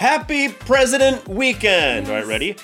[0.00, 2.06] Happy President Weekend!
[2.08, 2.56] All right, ready?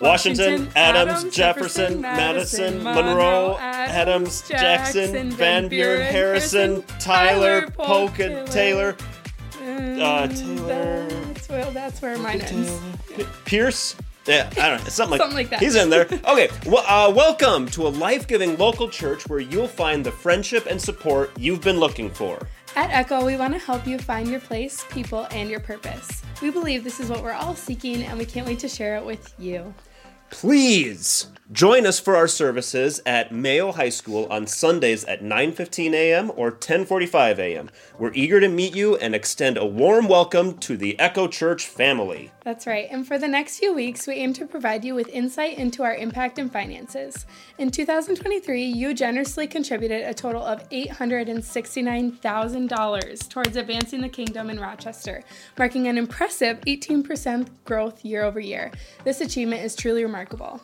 [0.00, 6.70] Washington, Washington, Adams, Adams, Jefferson, Madison, Madison, Monroe, Monroe, Adams, Jackson, Jackson, Van Buren, Harrison,
[6.82, 8.96] Harrison, Tyler, Tyler, Polk, and Polk, Taylor,
[9.60, 12.70] Uh, Taylor- That's, well, that's where mine ends.
[13.44, 13.96] Pierce.
[14.26, 15.58] Yeah, I don't know, something like, Something like that.
[15.58, 16.02] He's in there.
[16.02, 20.80] Okay, well, uh, welcome to a life-giving local church where you'll find the friendship and
[20.80, 22.38] support you've been looking for.
[22.76, 26.22] At Echo, we want to help you find your place, people, and your purpose.
[26.42, 29.04] We believe this is what we're all seeking, and we can't wait to share it
[29.04, 29.72] with you.
[30.30, 36.32] Please join us for our services at Mayo High School on Sundays at 9:15 a.m.
[36.34, 37.70] or 10:45 a.m.
[37.96, 42.32] We're eager to meet you and extend a warm welcome to the Echo Church family.
[42.44, 42.88] That's right.
[42.90, 45.94] And for the next few weeks, we aim to provide you with insight into our
[45.94, 47.24] impact and finances.
[47.56, 55.24] In 2023, you generously contributed a total of $869,000 towards advancing the kingdom in Rochester,
[55.56, 58.70] marking an impressive 18% growth year over year.
[59.04, 60.60] This achievement is truly remarkable.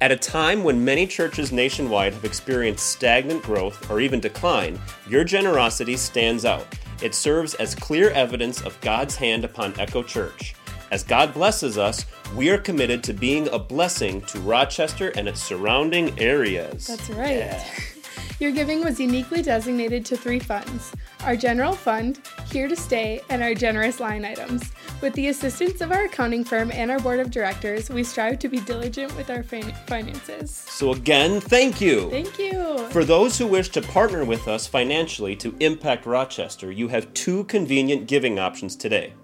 [0.00, 5.24] At a time when many churches nationwide have experienced stagnant growth or even decline, your
[5.24, 6.66] generosity stands out.
[7.02, 10.54] It serves as clear evidence of God's hand upon Echo Church.
[10.90, 12.06] As God blesses us,
[12.36, 16.86] we are committed to being a blessing to Rochester and its surrounding areas.
[16.86, 17.64] That's right.
[18.38, 20.92] Your giving was uniquely designated to three funds
[21.24, 22.20] our general fund,
[22.52, 24.70] here to stay, and our generous line items.
[25.00, 28.48] With the assistance of our accounting firm and our board of directors, we strive to
[28.48, 30.50] be diligent with our finances.
[30.50, 32.10] So, again, thank you.
[32.10, 32.86] Thank you.
[32.90, 37.44] For those who wish to partner with us financially to impact Rochester, you have two
[37.44, 39.14] convenient giving options today.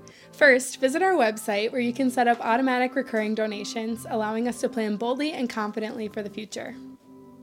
[0.43, 4.69] First, visit our website where you can set up automatic recurring donations, allowing us to
[4.69, 6.75] plan boldly and confidently for the future.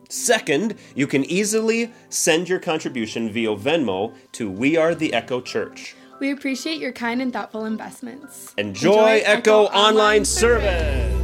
[0.09, 5.95] Second, you can easily send your contribution via Venmo to We Are the Echo Church.
[6.19, 8.53] We appreciate your kind and thoughtful investments.
[8.57, 10.65] Enjoy, Echo, Online Service.
[10.65, 11.18] Has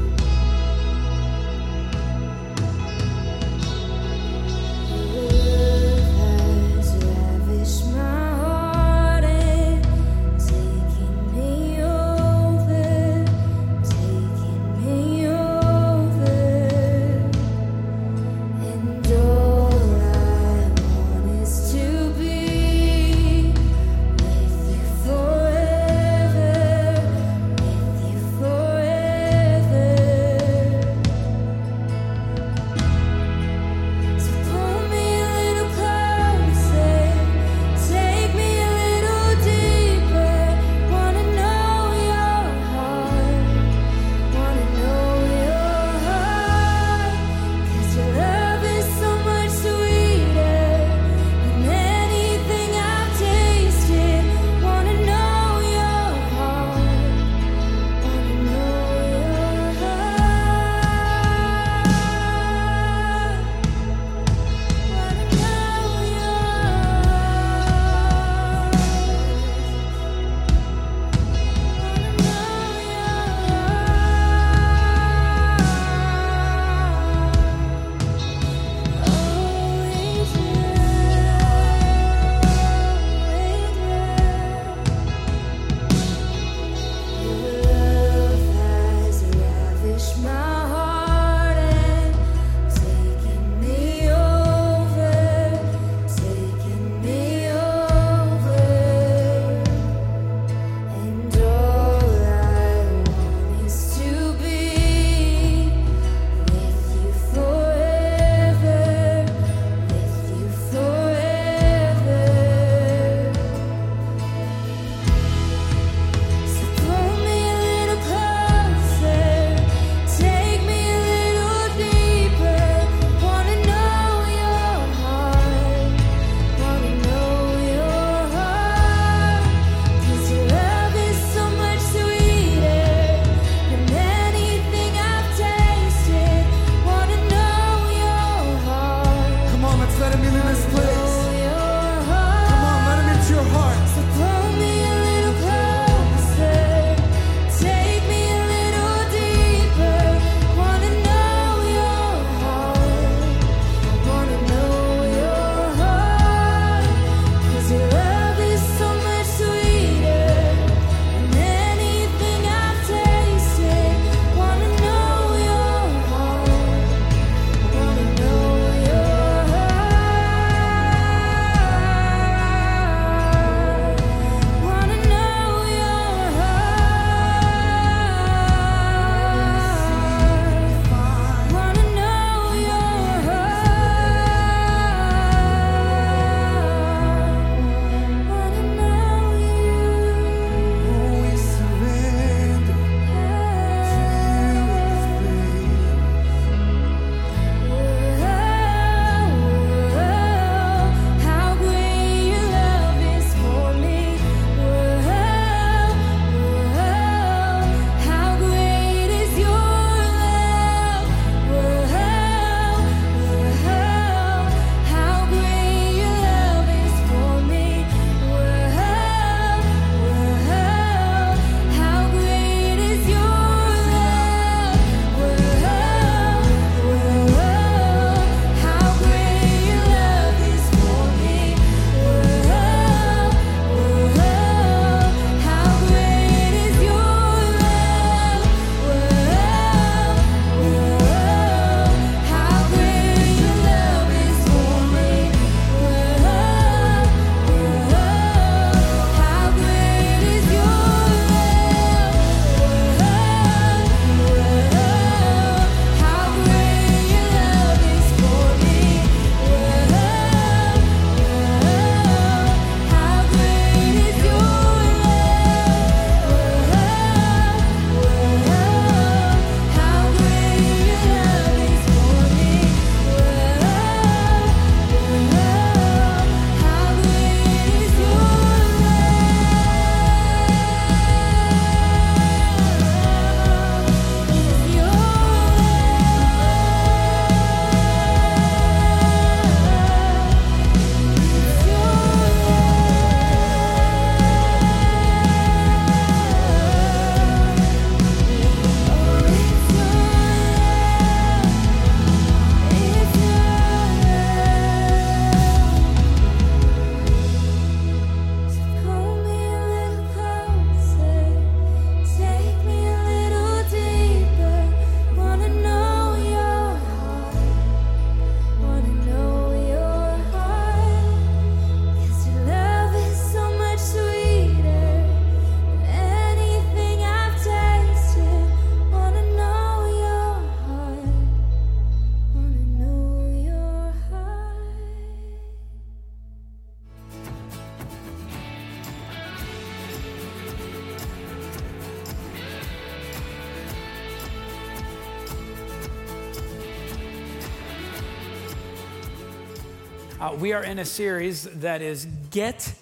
[350.45, 352.75] we are in a series that is Get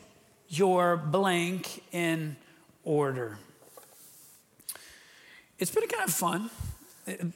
[0.50, 2.36] Your Blank in
[2.84, 3.38] Order.
[5.58, 6.50] It's been kind of fun.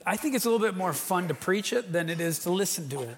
[0.06, 2.50] I think it's a little bit more fun to preach it than it is to
[2.50, 3.16] listen to it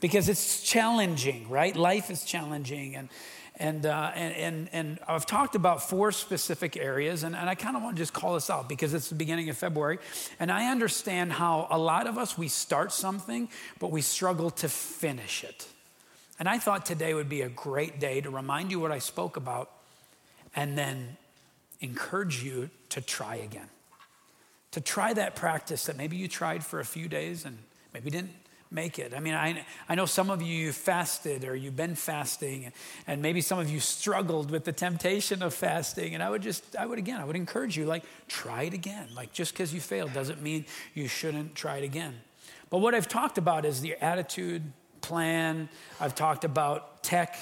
[0.00, 1.76] because it's challenging, right?
[1.76, 2.96] Life is challenging.
[2.96, 3.10] And,
[3.54, 7.76] and, uh, and, and, and I've talked about four specific areas, and, and I kind
[7.76, 10.00] of want to just call this out because it's the beginning of February.
[10.40, 13.48] And I understand how a lot of us, we start something,
[13.78, 15.68] but we struggle to finish it.
[16.40, 19.36] And I thought today would be a great day to remind you what I spoke
[19.36, 19.70] about
[20.56, 21.16] and then
[21.80, 23.68] encourage you to try again.
[24.72, 27.58] To try that practice that maybe you tried for a few days and
[27.92, 28.32] maybe didn't
[28.70, 29.12] make it.
[29.14, 32.74] I mean, I, I know some of you fasted or you've been fasting, and,
[33.06, 36.14] and maybe some of you struggled with the temptation of fasting.
[36.14, 39.08] And I would just, I would again, I would encourage you, like, try it again.
[39.14, 42.14] Like, just because you failed doesn't mean you shouldn't try it again.
[42.70, 44.62] But what I've talked about is the attitude,
[45.00, 45.68] plan,
[46.00, 47.36] I've talked about tech.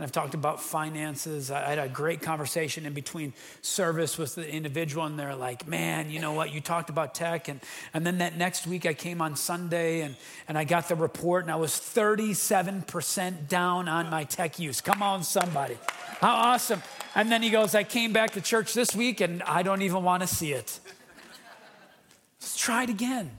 [0.00, 1.50] And I've talked about finances.
[1.50, 6.08] I had a great conversation in between service with the individual, and they're like, Man,
[6.08, 6.54] you know what?
[6.54, 7.48] You talked about tech.
[7.48, 7.60] And,
[7.92, 10.16] and then that next week, I came on Sunday and,
[10.48, 14.80] and I got the report, and I was 37% down on my tech use.
[14.80, 15.76] Come on, somebody.
[16.22, 16.82] How awesome.
[17.14, 20.02] And then he goes, I came back to church this week, and I don't even
[20.02, 20.80] want to see it.
[22.40, 23.32] Let's try it again.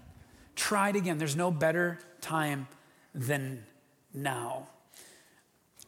[0.55, 1.17] Try it again.
[1.17, 2.67] There's no better time
[3.13, 3.63] than
[4.13, 4.67] now.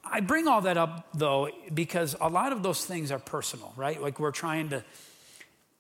[0.04, 4.02] I bring all that up though because a lot of those things are personal, right?
[4.02, 4.84] Like we're trying to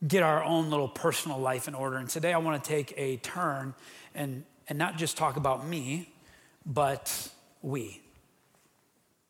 [0.05, 1.97] get our own little personal life in order.
[1.97, 3.73] And today I want to take a turn
[4.15, 6.09] and, and not just talk about me,
[6.65, 7.29] but
[7.61, 8.01] we.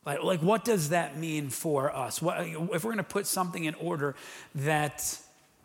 [0.06, 2.22] Like, like what does that mean for us?
[2.22, 4.16] What, if we're going to put something in order
[4.56, 5.18] that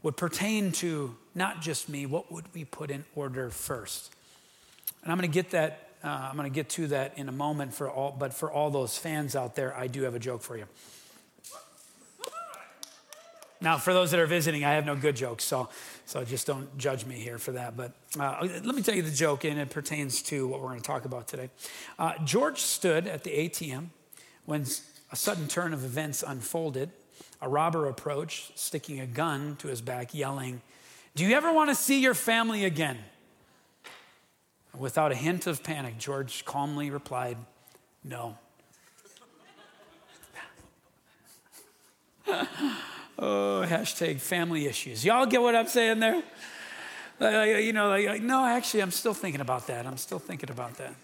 [0.03, 4.15] would pertain to not just me, what would we put in order first?
[5.03, 7.33] And I'm going to get that uh, I'm going to get to that in a
[7.33, 10.43] moment for all, but for all those fans out there, I do have a joke
[10.43, 10.65] for you.
[13.61, 15.69] Now, for those that are visiting, I have no good jokes, so,
[16.07, 17.77] so just don't judge me here for that.
[17.77, 20.81] But uh, let me tell you the joke, and it pertains to what we're going
[20.81, 21.51] to talk about today.
[21.99, 23.89] Uh, George stood at the ATM
[24.45, 24.65] when
[25.11, 26.91] a sudden turn of events unfolded.
[27.41, 30.61] A robber approached, sticking a gun to his back, yelling,
[31.17, 32.99] Do you ever want to see your family again?
[34.77, 37.37] Without a hint of panic, George calmly replied,
[38.05, 38.37] No.
[43.19, 45.05] oh, hashtag family issues.
[45.05, 46.23] Y'all get what I'm saying there?
[47.19, 49.87] Like, you know, like, like, no, actually, I'm still thinking about that.
[49.87, 50.95] I'm still thinking about that.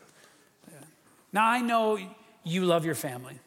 [0.71, 0.79] Yeah.
[1.33, 1.99] Now, I know
[2.45, 3.39] you love your family.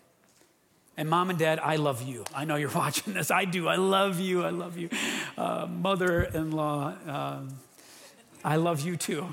[0.98, 2.26] And mom and dad, I love you.
[2.34, 3.32] I know you're watching this.
[3.32, 3.68] I do.
[3.68, 4.44] I love you.
[4.44, 4.90] I love you.
[5.38, 7.50] Uh, Mother in law, um,
[8.44, 9.28] I love you too.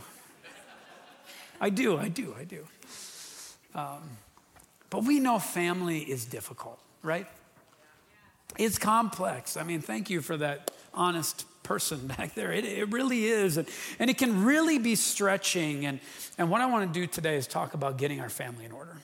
[1.65, 2.67] I do, I do, I do.
[3.75, 4.03] Um,
[4.91, 7.27] but we know family is difficult, right?
[8.59, 9.57] It's complex.
[9.57, 12.53] I mean, thank you for that honest person back there.
[12.53, 13.57] It, it really is.
[13.57, 13.67] And,
[13.99, 15.87] and it can really be stretching.
[15.87, 16.01] And,
[16.37, 18.99] and what I want to do today is talk about getting our family in order.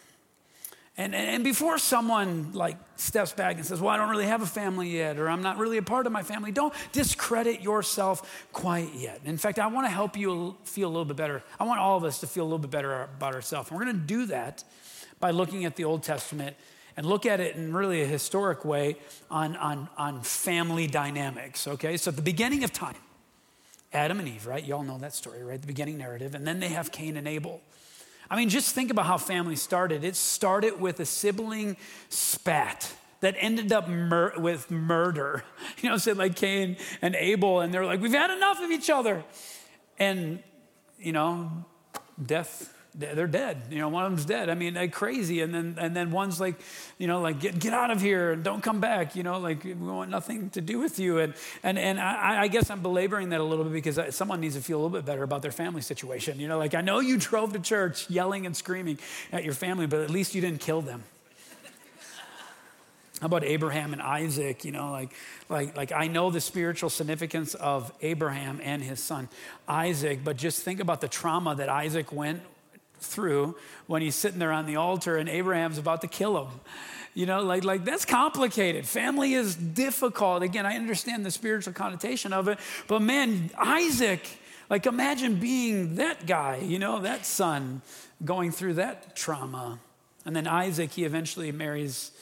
[1.00, 4.46] And, and before someone like steps back and says, well, I don't really have a
[4.46, 8.92] family yet, or I'm not really a part of my family, don't discredit yourself quite
[8.94, 9.22] yet.
[9.24, 11.42] In fact, I want to help you feel a little bit better.
[11.58, 13.70] I want all of us to feel a little bit better about ourselves.
[13.70, 14.62] And we're going to do that
[15.20, 16.54] by looking at the Old Testament
[16.98, 18.98] and look at it in really a historic way
[19.30, 21.96] on, on, on family dynamics, okay?
[21.96, 22.96] So at the beginning of time,
[23.94, 24.62] Adam and Eve, right?
[24.62, 25.58] You all know that story, right?
[25.58, 26.34] The beginning narrative.
[26.34, 27.62] And then they have Cain and Abel.
[28.30, 30.04] I mean, just think about how family started.
[30.04, 31.76] It started with a sibling
[32.08, 35.44] spat that ended up mur- with murder.
[35.82, 38.90] You know, said like Cain and Abel, and they're like, we've had enough of each
[38.90, 39.24] other.
[39.98, 40.42] And,
[40.98, 41.64] you know,
[42.24, 43.62] death they're dead.
[43.70, 44.48] You know, one of them's dead.
[44.48, 45.40] I mean, they're crazy.
[45.40, 46.56] And then, and then one's like,
[46.98, 49.14] you know, like, get, get out of here and don't come back.
[49.14, 51.18] You know, like, we want nothing to do with you.
[51.18, 54.56] And, and, and I, I guess I'm belaboring that a little bit because someone needs
[54.56, 56.40] to feel a little bit better about their family situation.
[56.40, 58.98] You know, like, I know you drove to church yelling and screaming
[59.32, 61.04] at your family, but at least you didn't kill them.
[63.20, 64.64] How about Abraham and Isaac?
[64.64, 65.12] You know, like,
[65.50, 69.28] like, like I know the spiritual significance of Abraham and his son
[69.68, 72.40] Isaac, but just think about the trauma that Isaac went
[73.00, 76.60] through when he's sitting there on the altar and Abraham's about to kill him.
[77.14, 78.86] You know, like, like that's complicated.
[78.86, 80.42] Family is difficult.
[80.42, 84.26] Again, I understand the spiritual connotation of it, but man, Isaac,
[84.68, 87.82] like imagine being that guy, you know, that son
[88.24, 89.80] going through that trauma.
[90.24, 92.12] And then Isaac, he eventually marries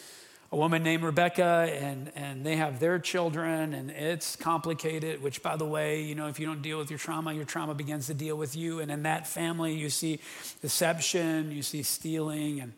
[0.50, 5.56] a woman named Rebecca, and, and they have their children, and it's complicated, which, by
[5.56, 8.14] the way, you know, if you don't deal with your trauma, your trauma begins to
[8.14, 8.80] deal with you.
[8.80, 10.20] And in that family, you see
[10.62, 12.72] deception, you see stealing, and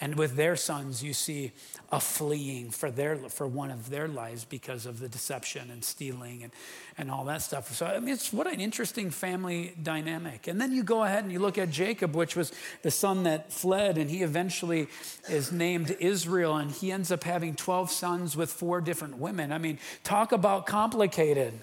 [0.00, 1.50] And with their sons, you see
[1.90, 6.44] a fleeing for, their, for one of their lives because of the deception and stealing
[6.44, 6.52] and,
[6.96, 7.74] and all that stuff.
[7.74, 10.46] So, I mean, it's what an interesting family dynamic.
[10.46, 12.52] And then you go ahead and you look at Jacob, which was
[12.82, 14.86] the son that fled, and he eventually
[15.28, 19.50] is named Israel, and he ends up having 12 sons with four different women.
[19.50, 21.54] I mean, talk about complicated.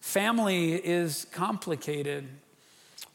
[0.00, 2.26] Family is complicated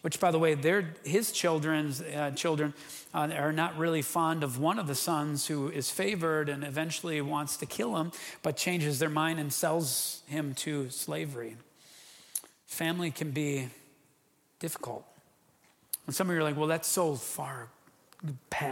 [0.02, 0.56] which by the way
[1.04, 2.74] his children's uh, children
[3.14, 7.22] uh, are not really fond of one of the sons who is favored and eventually
[7.22, 11.56] wants to kill him but changes their mind and sells him to slavery.
[12.66, 13.70] Family can be
[14.60, 15.06] difficult.
[16.08, 17.70] And some of you are like well that's so far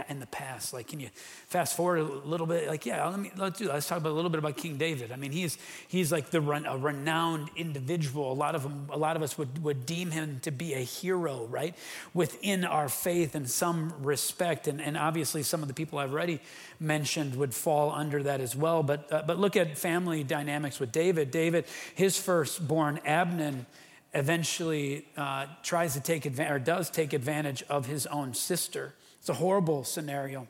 [0.08, 1.08] in the past like can you
[1.48, 2.68] fast forward a little bit?
[2.68, 3.74] Like yeah let me let's do that.
[3.74, 5.10] let's talk about a little bit about king david.
[5.10, 8.30] I mean he's he's like the a renowned individual.
[8.30, 10.78] A lot of them a lot of us would would deem him to be a
[10.78, 11.74] hero right?
[12.14, 14.68] Within our faith in some respect.
[14.68, 16.40] And and obviously some of the people i've already
[16.78, 18.84] mentioned would fall under that as well.
[18.84, 21.32] But uh, but look at family dynamics with david.
[21.32, 21.64] David
[21.94, 23.66] his firstborn abner
[24.14, 29.28] eventually uh, tries to take advantage or does take advantage of his own sister it's
[29.28, 30.48] a horrible scenario.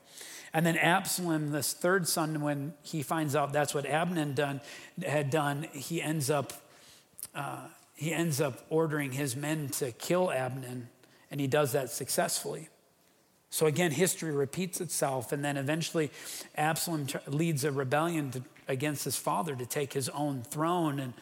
[0.53, 4.61] And then Absalom, this third son, when he finds out that's what Abner done,
[5.05, 6.53] had done, he ends up
[7.35, 10.89] uh, he ends up ordering his men to kill Abner,
[11.31, 12.71] and he does that successfully.
[13.51, 16.11] So again, history repeats itself, and then eventually
[16.57, 21.13] Absalom leads a rebellion to, against his father to take his own throne, and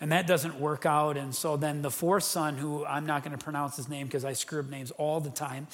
[0.00, 1.16] and that doesn't work out.
[1.16, 4.24] And so then the fourth son, who I'm not going to pronounce his name because
[4.24, 5.66] I screw up names all the time,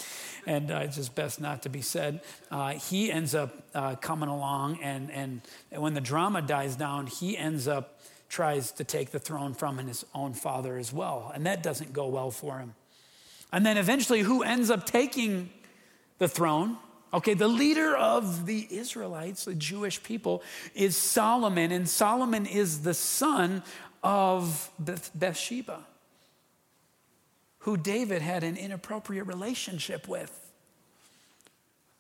[0.47, 4.29] and uh, it's just best not to be said, uh, he ends up uh, coming
[4.29, 4.79] along.
[4.83, 7.99] And, and when the drama dies down, he ends up
[8.29, 11.31] tries to take the throne from his own father as well.
[11.35, 12.75] And that doesn't go well for him.
[13.53, 15.51] And then eventually, who ends up taking
[16.17, 16.79] the throne?
[17.13, 20.43] Okay, the leader of the Israelites, the Jewish people,
[20.75, 23.63] is Solomon, and Solomon is the son
[24.03, 24.71] of
[25.15, 25.81] Bathsheba,
[27.61, 30.39] who David had an inappropriate relationship with.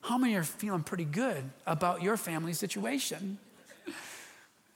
[0.02, 3.38] How many are feeling pretty good about your family situation?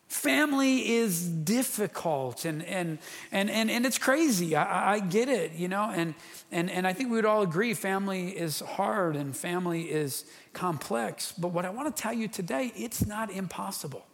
[0.09, 2.99] Family is difficult and, and,
[3.33, 4.55] and, and, and it's crazy.
[4.55, 6.15] I, I get it, you know, and,
[6.53, 11.33] and, and I think we would all agree family is hard and family is complex.
[11.33, 14.07] But what I want to tell you today, it's not impossible.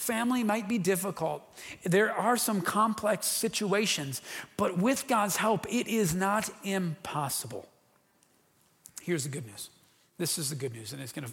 [0.00, 1.42] Family might be difficult.
[1.84, 4.22] There are some complex situations,
[4.56, 7.68] but with God's help, it is not impossible.
[9.02, 9.68] Here's the good news.
[10.16, 11.28] This is the good news, and it's gonna,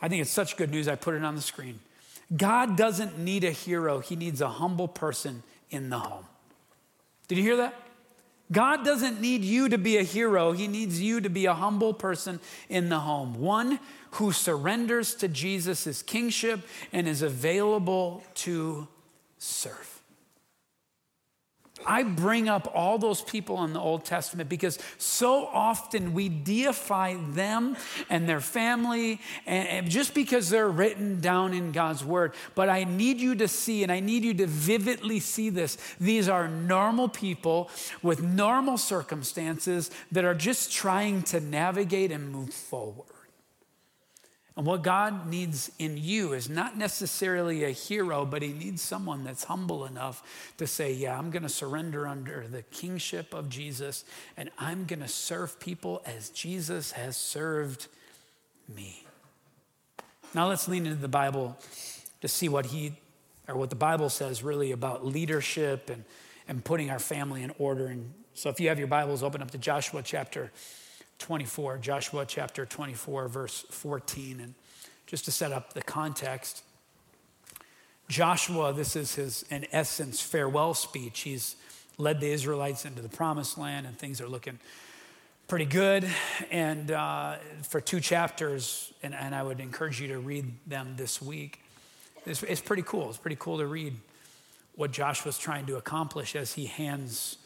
[0.00, 1.80] I think it's such good news, I put it on the screen.
[2.36, 6.26] God doesn't need a hero, He needs a humble person in the home.
[7.26, 7.74] Did you hear that?
[8.50, 11.94] God doesn't need you to be a hero, He needs you to be a humble
[11.94, 13.34] person in the home.
[13.34, 13.78] One
[14.12, 16.60] who surrenders to Jesus' kingship
[16.92, 18.88] and is available to
[19.38, 19.91] serve.
[21.86, 27.16] I bring up all those people in the Old Testament because so often we deify
[27.30, 27.76] them
[28.08, 32.34] and their family and, just because they're written down in God's word.
[32.54, 35.78] But I need you to see, and I need you to vividly see this.
[36.00, 37.70] These are normal people
[38.02, 43.06] with normal circumstances that are just trying to navigate and move forward.
[44.56, 49.24] And what God needs in you is not necessarily a hero, but He needs someone
[49.24, 54.04] that's humble enough to say, Yeah, I'm going to surrender under the kingship of Jesus,
[54.36, 57.86] and I'm going to serve people as Jesus has served
[58.74, 59.06] me.
[60.34, 61.58] Now let's lean into the Bible
[62.20, 62.92] to see what He
[63.48, 66.04] or what the Bible says really about leadership and,
[66.46, 67.86] and putting our family in order.
[67.86, 70.52] And so if you have your Bibles, open up to Joshua chapter
[71.22, 74.40] 24, Joshua chapter 24, verse 14.
[74.40, 74.54] And
[75.06, 76.64] just to set up the context,
[78.08, 81.20] Joshua, this is his, in essence, farewell speech.
[81.20, 81.54] He's
[81.96, 84.58] led the Israelites into the promised land, and things are looking
[85.46, 86.08] pretty good.
[86.50, 91.22] And uh, for two chapters, and, and, I would encourage you to read them this
[91.22, 91.60] week.
[92.26, 93.08] It's, it's pretty cool.
[93.08, 93.94] It's pretty cool to read
[94.74, 97.36] what Joshua's trying to accomplish as he hands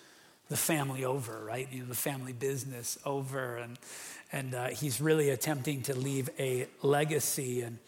[0.49, 1.69] the family over, right?
[1.71, 3.57] You know, the family business over.
[3.57, 3.79] And,
[4.33, 7.63] and uh, he's really attempting to leave a legacy.
[7.63, 7.79] And,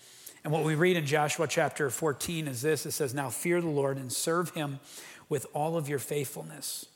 [0.44, 3.68] and what we read in Joshua chapter 14 is this it says, Now fear the
[3.68, 4.81] Lord and serve him
[5.29, 6.87] with all of your faithfulness.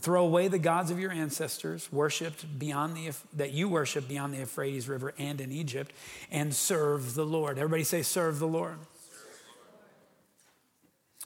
[0.00, 4.38] Throw away the gods of your ancestors, worshipped beyond the that you worship beyond the
[4.38, 5.92] Euphrates River and in Egypt,
[6.30, 7.58] and serve the Lord.
[7.58, 8.78] Everybody say, serve the Lord.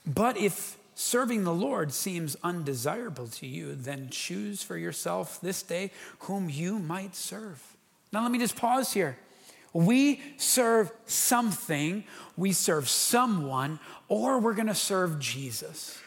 [0.05, 5.91] But if serving the Lord seems undesirable to you, then choose for yourself this day
[6.19, 7.61] whom you might serve.
[8.11, 9.17] Now, let me just pause here.
[9.73, 12.03] We serve something,
[12.37, 15.99] we serve someone, or we're going to serve Jesus.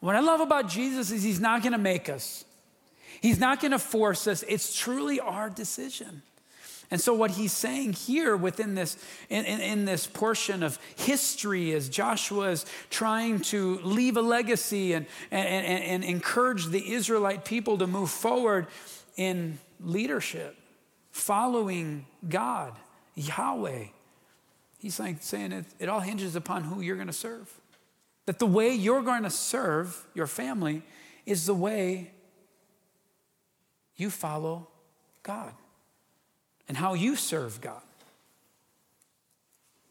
[0.00, 2.44] What I love about Jesus is he's not going to make us,
[3.22, 4.44] he's not going to force us.
[4.48, 6.22] It's truly our decision.
[6.90, 8.96] And so, what he's saying here within this,
[9.28, 14.94] in, in, in, this portion of history, as Joshua is trying to leave a legacy
[14.94, 18.66] and, and, and, and encourage the Israelite people to move forward
[19.16, 20.56] in leadership,
[21.12, 22.74] following God,
[23.14, 23.84] Yahweh.
[24.78, 27.52] He's like saying it, it all hinges upon who you're going to serve.
[28.26, 30.82] That the way you're going to serve your family
[31.24, 32.10] is the way
[33.96, 34.66] you follow
[35.22, 35.52] God
[36.70, 37.82] and how you serve God.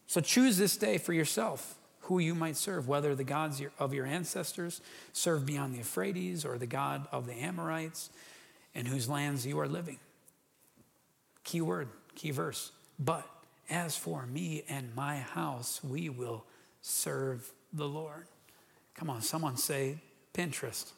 [0.06, 4.06] So choose this day for yourself who you might serve, whether the gods of your
[4.06, 4.80] ancestors
[5.12, 8.08] serve beyond the Euphrates or the God of the Amorites
[8.74, 9.98] in whose lands you are living.
[11.44, 12.72] Key word, key verse.
[12.98, 13.28] But
[13.68, 16.46] as for me and my house, we will
[16.80, 18.24] serve the Lord.
[18.94, 19.98] Come on, someone say
[20.32, 20.92] Pinterest.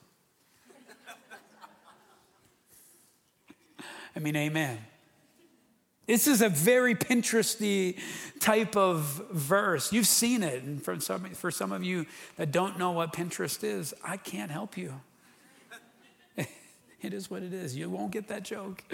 [4.14, 4.78] I mean, amen.
[6.12, 7.98] This is a very Pinteresty
[8.38, 9.94] type of verse.
[9.94, 10.62] You've seen it.
[10.62, 12.04] And for some, for some of you
[12.36, 15.00] that don't know what Pinterest is, I can't help you.
[16.36, 17.74] it is what it is.
[17.74, 18.84] You won't get that joke.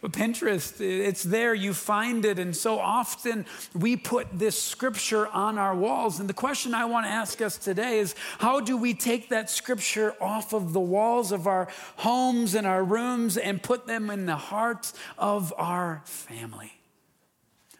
[0.00, 2.38] But Pinterest, it's there, you find it.
[2.38, 6.20] And so often we put this scripture on our walls.
[6.20, 9.50] And the question I want to ask us today is how do we take that
[9.50, 14.24] scripture off of the walls of our homes and our rooms and put them in
[14.24, 16.72] the hearts of our family?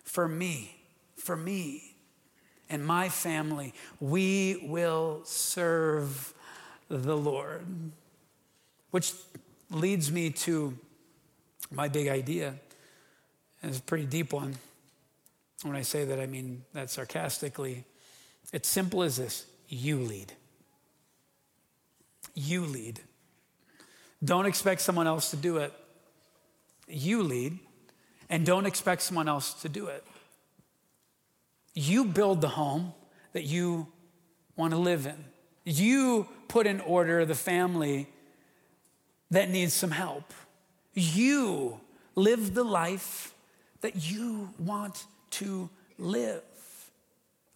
[0.04, 0.76] For me,
[1.16, 1.96] for me
[2.68, 6.34] and my family, we will serve
[6.88, 7.64] the Lord.
[8.90, 9.14] Which
[9.70, 10.76] leads me to
[11.70, 12.54] my big idea
[13.62, 14.56] is a pretty deep one.
[15.62, 17.84] When I say that, I mean that sarcastically.
[18.52, 20.32] It's simple as this you lead.
[22.34, 23.00] You lead.
[24.24, 25.72] Don't expect someone else to do it.
[26.88, 27.58] You lead,
[28.28, 30.04] and don't expect someone else to do it.
[31.74, 32.92] You build the home
[33.32, 33.86] that you
[34.56, 35.24] want to live in.
[35.64, 38.08] You put in order the family
[39.30, 40.32] that needs some help.
[40.94, 41.80] You
[42.14, 43.34] live the life
[43.80, 46.42] that you want to live.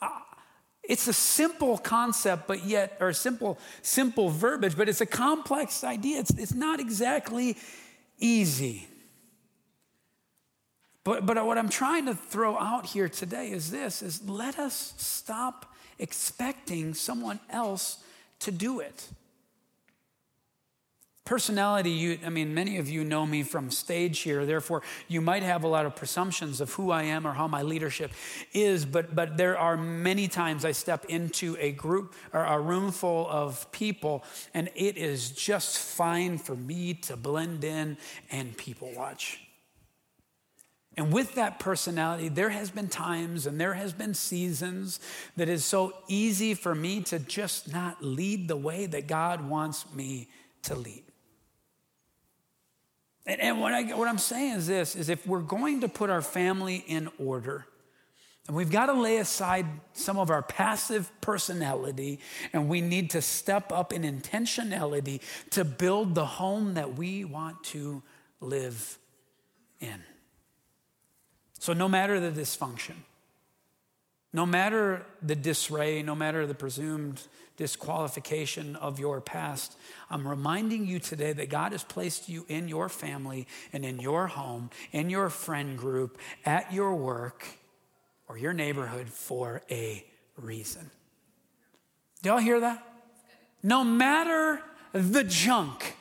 [0.00, 0.24] Ah,
[0.82, 6.20] it's a simple concept, but yet, or simple, simple verbiage, but it's a complex idea.
[6.20, 7.56] It's, it's not exactly
[8.18, 8.88] easy.
[11.04, 14.94] But, but what I'm trying to throw out here today is this is let us
[14.96, 17.98] stop expecting someone else
[18.40, 19.08] to do it.
[21.24, 25.42] Personality, you, I mean, many of you know me from stage here, therefore, you might
[25.42, 28.12] have a lot of presumptions of who I am or how my leadership
[28.52, 32.92] is, but, but there are many times I step into a group or a room
[32.92, 37.96] full of people, and it is just fine for me to blend in
[38.30, 39.40] and people watch.
[40.94, 45.00] And with that personality, there has been times and there has been seasons
[45.36, 49.90] that is so easy for me to just not lead the way that God wants
[49.94, 50.28] me
[50.64, 51.04] to lead.
[53.26, 56.10] And, and what, I, what I'm saying is this, is if we're going to put
[56.10, 57.66] our family in order,
[58.46, 62.20] and we've got to lay aside some of our passive personality,
[62.52, 67.64] and we need to step up in intentionality to build the home that we want
[67.64, 68.02] to
[68.40, 68.98] live
[69.80, 70.02] in.
[71.58, 72.96] So, no matter the dysfunction,
[74.34, 77.22] no matter the disarray, no matter the presumed
[77.56, 79.76] disqualification of your past,
[80.10, 84.26] I'm reminding you today that God has placed you in your family and in your
[84.26, 87.46] home, in your friend group, at your work,
[88.28, 90.04] or your neighborhood for a
[90.36, 90.90] reason.
[92.22, 92.84] Do y'all hear that?
[93.62, 94.60] No matter
[94.92, 95.94] the junk,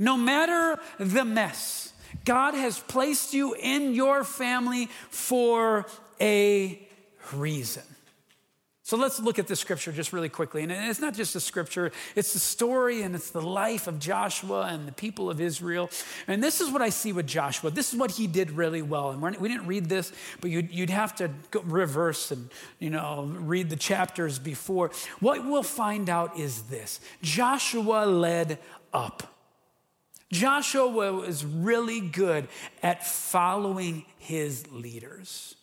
[0.00, 1.92] no matter the mess,
[2.24, 5.86] God has placed you in your family for
[6.20, 6.87] a
[7.32, 7.82] reason.
[8.88, 10.62] So let's look at the scripture just really quickly.
[10.62, 14.62] And it's not just a scripture, it's the story and it's the life of Joshua
[14.62, 15.90] and the people of Israel.
[16.26, 17.70] And this is what I see with Joshua.
[17.70, 19.10] This is what he did really well.
[19.10, 20.10] And we didn't read this,
[20.40, 21.30] but you'd, you'd have to
[21.64, 24.90] reverse and, you know, read the chapters before.
[25.20, 28.58] What we'll find out is this Joshua led
[28.94, 29.34] up.
[30.32, 32.48] Joshua was really good
[32.82, 35.56] at following his leaders.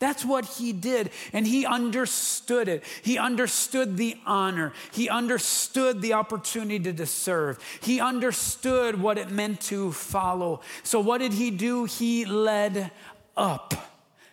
[0.00, 1.10] That's what he did.
[1.32, 2.82] And he understood it.
[3.02, 4.72] He understood the honor.
[4.92, 7.62] He understood the opportunity to serve.
[7.82, 10.62] He understood what it meant to follow.
[10.82, 11.84] So, what did he do?
[11.84, 12.90] He led
[13.36, 13.74] up.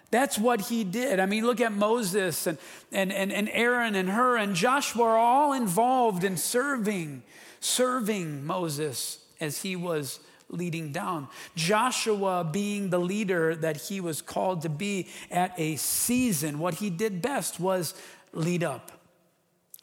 [0.10, 1.20] That's what he did.
[1.20, 2.58] I mean, look at Moses and,
[2.94, 7.24] and, and, and Aaron and Hur and Joshua are all involved in serving,
[7.60, 11.28] serving Moses as he was leading down.
[11.56, 16.90] Joshua being the leader that he was called to be at a season, what he
[16.90, 17.94] did best was
[18.34, 18.92] lead up.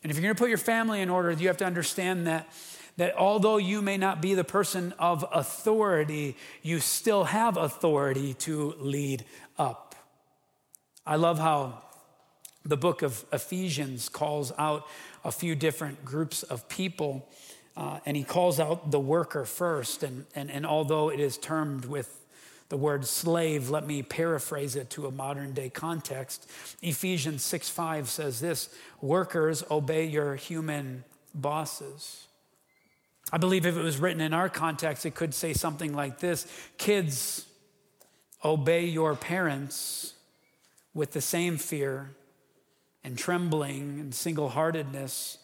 [0.03, 2.49] And if you're going to put your family in order, you have to understand that
[2.97, 8.75] that although you may not be the person of authority, you still have authority to
[8.79, 9.25] lead
[9.59, 9.95] up.
[11.05, 11.83] I love how
[12.65, 14.87] the book of Ephesians calls out
[15.25, 17.29] a few different groups of people
[17.77, 20.03] uh, and he calls out the worker first.
[20.03, 22.21] And, and, and although it is termed with
[22.69, 26.51] the word slave, let me paraphrase it to a modern day context.
[26.83, 28.69] Ephesians 6 5 says this
[29.01, 32.27] Workers, obey your human bosses.
[33.33, 36.47] I believe if it was written in our context, it could say something like this
[36.79, 37.47] Kids,
[38.45, 40.15] obey your parents
[40.95, 42.11] with the same fear
[43.03, 45.39] and trembling and single heartedness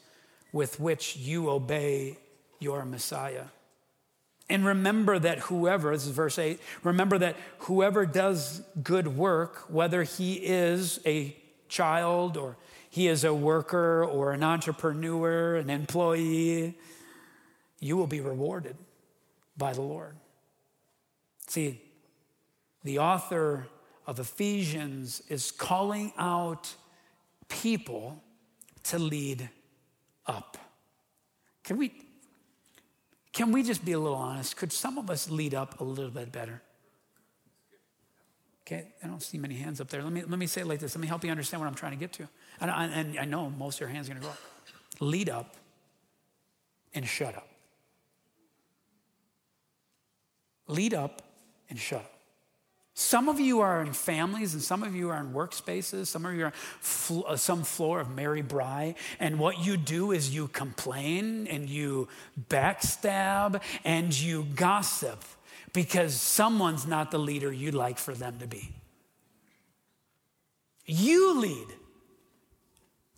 [0.53, 2.19] with which you obey
[2.59, 3.47] your Messiah.
[4.49, 10.03] And remember that whoever, this is verse 8, remember that whoever does good work, whether
[10.03, 11.37] he is a
[11.69, 12.57] child or
[12.91, 16.77] he is a worker or an entrepreneur, an employee,
[17.79, 18.77] you will be rewarded
[19.57, 20.17] by the Lord.
[21.47, 21.81] See,
[22.83, 23.69] the author
[24.07, 26.75] of Ephesians is calling out
[27.49, 28.23] people
[28.85, 29.49] to lead
[30.27, 30.59] up.
[31.65, 31.93] Can we,
[33.33, 34.57] can we just be a little honest?
[34.57, 36.63] Could some of us lead up a little bit better?
[38.67, 40.03] Okay, I don't see many hands up there.
[40.03, 40.95] Let me, let me say it like this.
[40.95, 42.29] Let me help you understand what I'm trying to get to.
[42.61, 44.39] And I, and I know most of your hands are going to go up.
[45.01, 45.57] Lead up
[46.95, 47.49] and shut up.
[50.69, 51.23] Lead up
[51.69, 52.20] and shut up.
[53.01, 56.09] Some of you are in families and some of you are in workspaces.
[56.09, 58.95] Some of you are fl- uh, some floor of Mary Bry.
[59.19, 62.09] And what you do is you complain and you
[62.51, 65.25] backstab and you gossip
[65.73, 68.71] because someone's not the leader you'd like for them to be.
[70.85, 71.69] You lead.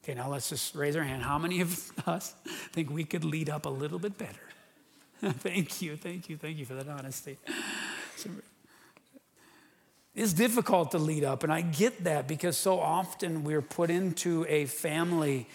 [0.04, 1.24] Okay, now let's just raise our hand.
[1.24, 2.36] How many of us
[2.70, 4.46] think we could lead up a little bit better?
[5.40, 7.36] thank you, thank you, thank you for that honesty.
[10.14, 14.44] It's difficult to lead up, and I get that because so often we're put into
[14.48, 15.48] a family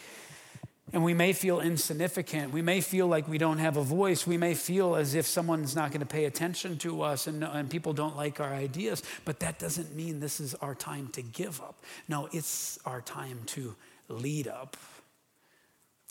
[0.94, 2.54] and we may feel insignificant.
[2.54, 4.26] We may feel like we don't have a voice.
[4.26, 7.70] We may feel as if someone's not going to pay attention to us and, and
[7.70, 9.04] people don't like our ideas.
[9.26, 11.84] But that doesn't mean this is our time to give up.
[12.08, 13.76] No, it's our time to
[14.08, 14.78] lead up.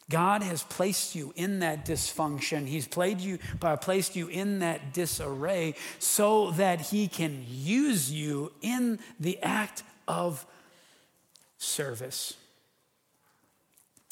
[0.09, 2.67] God has placed you in that dysfunction.
[2.67, 8.53] He's played you, uh, placed you in that disarray so that He can use you
[8.63, 10.47] in the act of
[11.59, 12.35] service.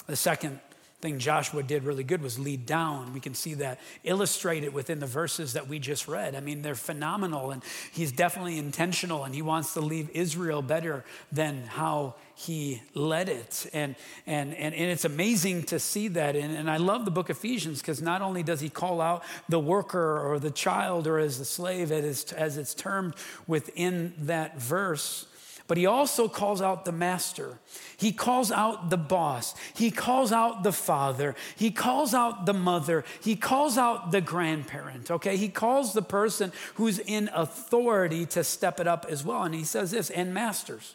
[0.07, 0.61] The second
[1.05, 3.13] thing Joshua did really good was lead down.
[3.13, 6.35] We can see that illustrated within the verses that we just read.
[6.35, 7.63] I mean, they're phenomenal, and
[7.93, 13.67] he's definitely intentional, and he wants to leave Israel better than how he led it.
[13.75, 16.37] And, and, and, and it's amazing to see that.
[16.37, 19.23] And, and I love the book of Ephesians because not only does he call out
[19.51, 23.15] the worker or the child or as the slave, as, as it's termed
[23.47, 25.27] within that verse,
[25.67, 27.59] but he also calls out the master.
[27.97, 29.55] He calls out the boss.
[29.75, 31.35] He calls out the father.
[31.57, 33.05] He calls out the mother.
[33.23, 35.37] He calls out the grandparent, okay?
[35.37, 39.43] He calls the person who's in authority to step it up as well.
[39.45, 40.95] And he says this, and masters,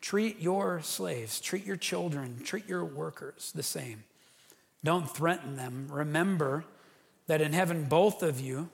[0.00, 4.04] treat your slaves, treat your children, treat your workers the same.
[4.82, 5.88] Don't threaten them.
[5.90, 6.64] Remember
[7.26, 8.68] that in heaven, both of you,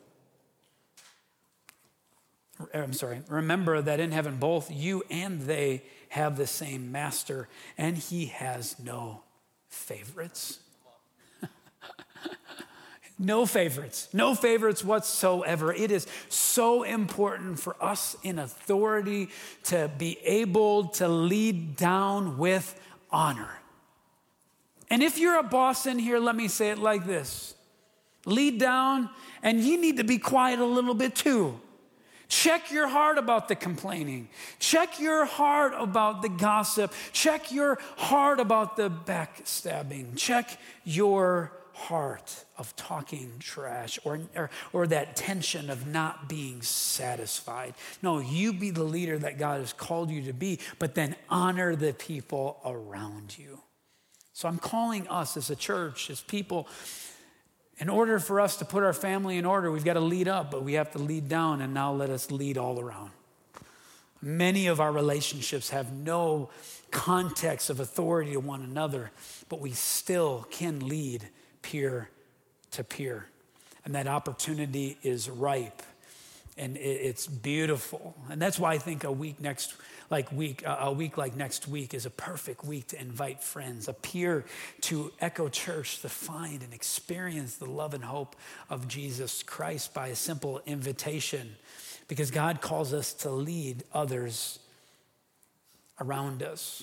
[2.75, 7.49] Er, I'm sorry, remember that in heaven, both you and they have the same master,
[7.79, 9.23] and he has no
[9.69, 10.59] favorites.
[13.19, 15.73] no favorites, no favorites whatsoever.
[15.73, 19.29] It is so important for us in authority
[19.65, 22.79] to be able to lead down with
[23.11, 23.61] honor.
[24.91, 27.55] And if you're a boss in here, let me say it like this
[28.27, 29.09] lead down,
[29.43, 31.59] and you need to be quiet a little bit too.
[32.31, 34.29] Check your heart about the complaining.
[34.61, 36.95] Check your heart about the gossip.
[37.13, 40.17] Check your heart about the backstabbing.
[40.17, 47.75] Check your heart of talking trash or, or, or that tension of not being satisfied.
[48.01, 51.75] No, you be the leader that God has called you to be, but then honor
[51.75, 53.61] the people around you.
[54.33, 56.69] So I'm calling us as a church, as people,
[57.81, 60.51] in order for us to put our family in order, we've got to lead up,
[60.51, 63.11] but we have to lead down, and now let us lead all around.
[64.21, 66.51] Many of our relationships have no
[66.91, 69.11] context of authority to one another,
[69.49, 71.31] but we still can lead
[71.63, 72.11] peer
[72.73, 73.27] to peer.
[73.87, 75.83] And that opportunity is ripe
[76.57, 78.15] and it's beautiful.
[78.31, 79.75] And that's why I think a week next
[80.11, 83.93] like week a week like next week is a perfect week to invite friends, a
[83.93, 84.45] peer
[84.83, 88.35] to Echo Church to find and experience the love and hope
[88.69, 91.57] of Jesus Christ by a simple invitation
[92.09, 94.59] because God calls us to lead others
[96.01, 96.83] around us.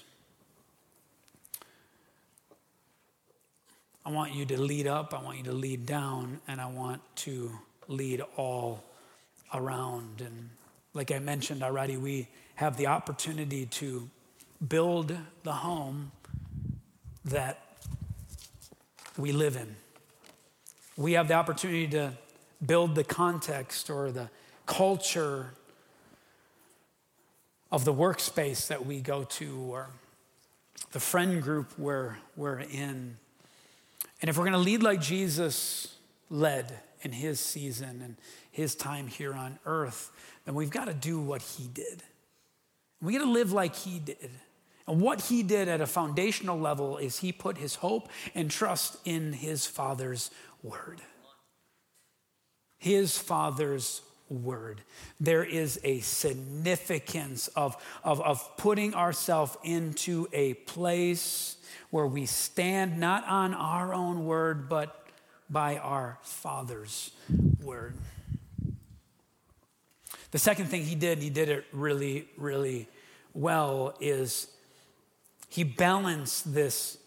[4.05, 7.01] I want you to lead up, I want you to lead down, and I want
[7.17, 7.51] to
[7.89, 8.81] lead all
[9.53, 10.21] around.
[10.21, 10.49] And
[10.93, 14.09] like I mentioned already, we have the opportunity to
[14.67, 16.11] build the home
[17.25, 17.59] that
[19.17, 19.75] we live in.
[20.95, 22.13] We have the opportunity to
[22.65, 24.29] build the context or the
[24.65, 25.51] culture
[27.71, 29.89] of the workspace that we go to or
[30.91, 33.17] the friend group where we're in.
[34.21, 35.95] And if we're going to lead like Jesus
[36.29, 38.15] led in his season and
[38.57, 40.11] his time here on earth,
[40.43, 42.01] then we've got to do what he did.
[43.03, 44.31] We got to live like he did.
[44.87, 48.97] And what he did at a foundational level is he put his hope and trust
[49.05, 50.31] in his Father's
[50.63, 51.01] word.
[52.79, 54.81] His Father's word.
[55.19, 61.57] There is a significance of, of, of putting ourselves into a place
[61.91, 65.05] where we stand not on our own word, but
[65.47, 67.11] by our Father's
[67.61, 67.93] word.
[70.31, 72.87] The second thing he did, he did it really, really
[73.33, 74.47] well, is
[75.49, 76.97] he balanced this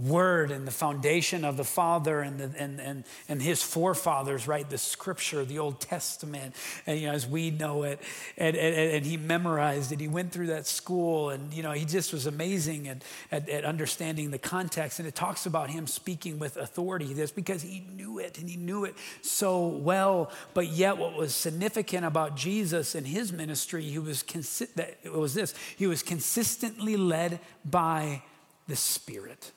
[0.00, 4.68] word and the foundation of the father and, the, and, and, and his forefathers right?
[4.68, 6.54] The scripture the old testament
[6.86, 8.00] and you know as we know it.
[8.36, 10.00] And, and, and he memorized it.
[10.00, 13.64] He went through that school and you know he just was amazing at, at, at
[13.64, 14.98] understanding the context.
[14.98, 17.12] And it talks about him speaking with authority.
[17.14, 20.30] This because he knew it and he knew it so well.
[20.52, 25.12] But yet what was significant about jesus and his ministry he was consi- that it
[25.12, 28.22] was this he was consistently led by
[28.68, 29.52] the spirit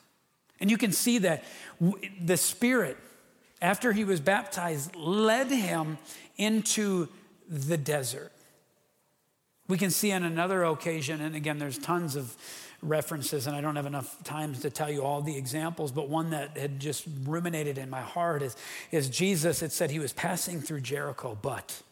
[0.60, 1.44] and you can see that
[2.20, 2.96] the Spirit,
[3.62, 5.98] after he was baptized, led him
[6.36, 7.08] into
[7.48, 8.32] the desert.
[9.68, 12.34] We can see on another occasion, and again, there's tons of
[12.80, 16.30] references, and I don't have enough time to tell you all the examples, but one
[16.30, 18.56] that had just ruminated in my heart is,
[18.90, 19.62] is Jesus.
[19.62, 21.82] It said he was passing through Jericho, but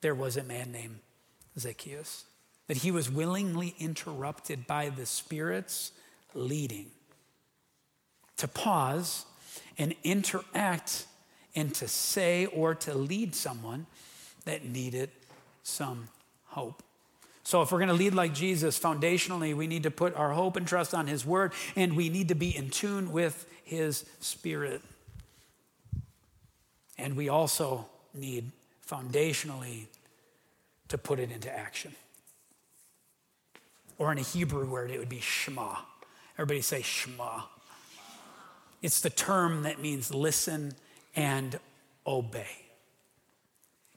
[0.00, 1.00] there was a man named
[1.58, 2.24] Zacchaeus,
[2.68, 5.92] that he was willingly interrupted by the Spirit's
[6.34, 6.90] leading
[8.36, 9.26] to pause
[9.78, 11.06] and interact
[11.54, 13.86] and to say or to lead someone
[14.44, 15.10] that needed
[15.62, 16.08] some
[16.46, 16.82] hope.
[17.42, 20.56] So, if we're going to lead like Jesus, foundationally, we need to put our hope
[20.56, 24.80] and trust on His Word, and we need to be in tune with His Spirit.
[26.96, 28.50] And we also need,
[28.88, 29.86] foundationally,
[30.88, 31.94] to put it into action.
[33.98, 35.76] Or in a Hebrew word, it would be Shema.
[36.36, 37.42] Everybody say Shema.
[38.84, 40.74] It's the term that means listen
[41.16, 41.58] and
[42.06, 42.66] obey.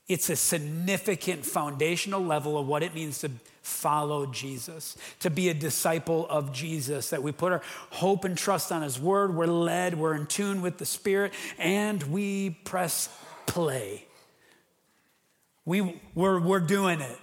[0.08, 5.54] It's a significant foundational level of what it means to follow Jesus, to be a
[5.54, 10.00] disciple of Jesus, that we put our hope and trust on His Word, we're led,
[10.00, 13.10] we're in tune with the Spirit, and we press
[13.45, 14.06] play.
[15.65, 17.19] We, we're, we're doing it.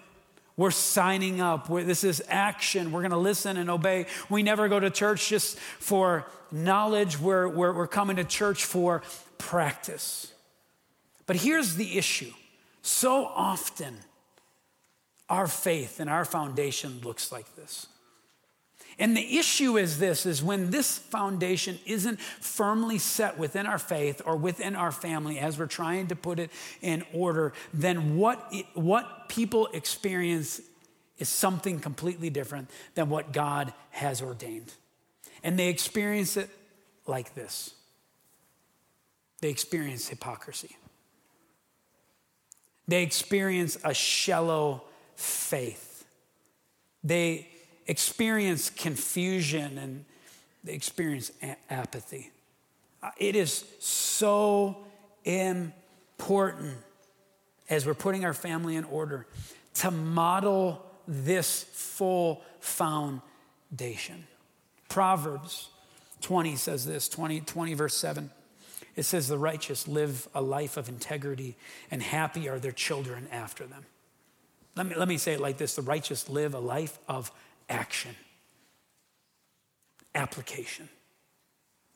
[0.57, 1.69] We're signing up.
[1.69, 2.93] We're, this is action.
[2.93, 4.07] We're going to listen and obey.
[4.29, 9.03] We never go to church just for knowledge, we're, we're, we're coming to church for
[9.39, 10.33] practice.
[11.27, 12.33] But here's the issue
[12.83, 13.97] so often,
[15.29, 17.87] our faith and our foundation looks like this.
[18.99, 24.23] And the issue is this is when this foundation isn't firmly set within our faith
[24.25, 28.67] or within our family as we're trying to put it in order, then what, it,
[28.75, 30.61] what people experience
[31.19, 34.73] is something completely different than what God has ordained.
[35.43, 36.51] And they experience it
[37.07, 37.75] like this
[39.41, 40.75] they experience hypocrisy.
[42.89, 44.85] They experience a shallow
[45.17, 46.07] faith.
[47.03, 47.49] They
[47.87, 50.05] experience confusion and
[50.63, 51.31] they experience
[51.69, 52.31] apathy.
[53.03, 54.79] Uh, It is so
[55.25, 56.77] important
[57.69, 59.27] as we're putting our family in order
[59.75, 64.27] to model this full foundation.
[64.89, 65.69] Proverbs
[66.23, 68.31] 20 says this 20, 20 verse 7.
[68.97, 71.57] It says, The righteous live a life of integrity,
[71.91, 73.85] and happy are their children after them.
[74.77, 77.31] Let me, let me say it like this the righteous live a life of
[77.69, 78.15] action,
[80.15, 80.89] application.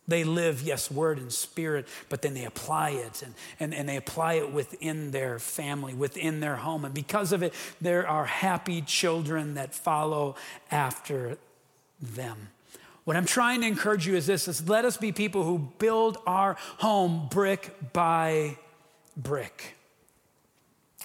[0.09, 3.96] They live, yes, word and spirit, but then they apply it and, and, and they
[3.96, 6.87] apply it within their family, within their home.
[6.87, 10.35] And because of it, there are happy children that follow
[10.70, 11.37] after
[12.00, 12.48] them.
[13.04, 16.16] What I'm trying to encourage you is this is let us be people who build
[16.26, 18.57] our home brick by
[19.16, 19.77] brick.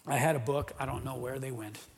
[0.06, 1.80] I had a book, I don't know where they went.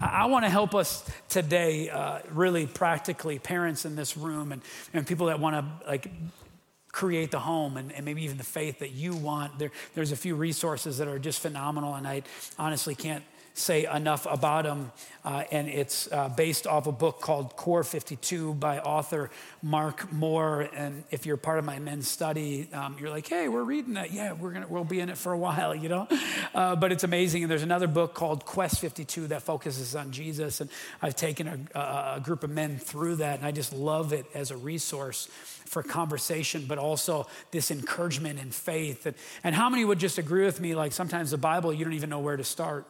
[0.00, 4.60] I want to help us today, uh, really practically, parents in this room and,
[4.92, 6.10] and people that want to like
[6.90, 9.58] create the home and, and maybe even the faith that you want.
[9.58, 12.22] There, there's a few resources that are just phenomenal, and I
[12.58, 13.22] honestly can't
[13.56, 14.92] say enough about them.
[15.24, 19.30] Uh, and it's uh, based off a book called Core 52 by author
[19.62, 20.68] Mark Moore.
[20.74, 24.12] And if you're part of my men's study, um, you're like, hey, we're reading that.
[24.12, 26.06] Yeah, we're gonna we'll be in it for a while, you know.
[26.54, 27.42] Uh, but it's amazing.
[27.42, 30.60] And there's another book called Quest 52 that focuses on Jesus.
[30.60, 34.26] And I've taken a, a, group of men through that, and I just love it
[34.34, 35.26] as a resource
[35.64, 39.06] for conversation, but also this encouragement in faith.
[39.06, 40.74] And, and how many would just agree with me?
[40.74, 42.86] Like sometimes the Bible, you don't even know where to start.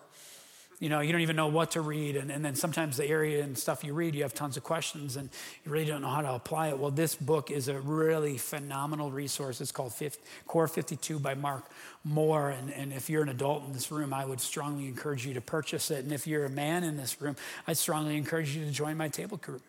[0.78, 2.16] You know, you don't even know what to read.
[2.16, 5.16] And, and then sometimes the area and stuff you read, you have tons of questions
[5.16, 5.30] and
[5.64, 6.78] you really don't know how to apply it.
[6.78, 9.62] Well, this book is a really phenomenal resource.
[9.62, 11.64] It's called 50, Core 52 by Mark
[12.04, 12.50] Moore.
[12.50, 15.40] And, and if you're an adult in this room, I would strongly encourage you to
[15.40, 16.04] purchase it.
[16.04, 19.08] And if you're a man in this room, I'd strongly encourage you to join my
[19.08, 19.62] table group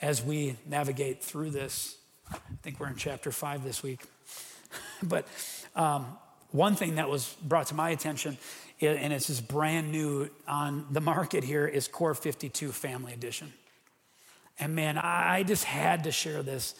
[0.00, 1.96] as we navigate through this.
[2.32, 4.00] I think we're in chapter five this week.
[5.02, 5.26] but
[5.76, 6.06] um,
[6.50, 10.86] one thing that was brought to my attention, i- and it's just brand new on
[10.90, 13.52] the market here, is Core 52 Family Edition.
[14.58, 16.74] And man, I just had to share this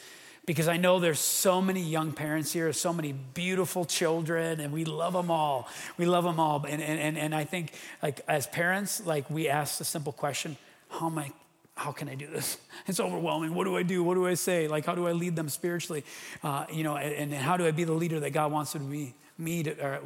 [0.45, 4.85] because I know there's so many young parents here, so many beautiful children, and we
[4.85, 5.69] love them all.
[5.97, 6.65] We love them all.
[6.69, 7.73] And, and, and, and I think,
[8.03, 10.57] like, as parents, like, we ask the simple question
[10.89, 11.33] how am I?
[11.75, 12.59] How can I do this?
[12.87, 13.55] It's overwhelming.
[13.55, 14.03] What do I do?
[14.03, 14.67] What do I say?
[14.67, 16.05] Like, how do I lead them spiritually?
[16.43, 18.81] Uh, you know, and, and how do I be the leader that God wants to
[18.81, 19.15] be?
[19.39, 20.01] Me to, or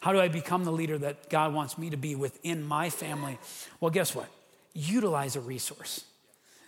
[0.00, 3.38] how do I become the leader that God wants me to be within my family?
[3.80, 4.28] Well, guess what?
[4.74, 6.04] Utilize a resource.